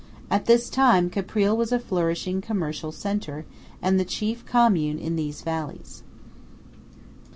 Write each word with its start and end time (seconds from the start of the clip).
At 0.31 0.47
this 0.47 0.67
time 0.67 1.11
Caprile 1.11 1.55
was 1.55 1.71
a 1.71 1.77
flourishing 1.77 2.41
commercial 2.41 2.91
centre, 2.91 3.45
and 3.83 3.99
the 3.99 4.03
chief 4.03 4.43
commune 4.47 4.97
in 4.97 5.15
these 5.15 5.43
valleys. 5.43 6.01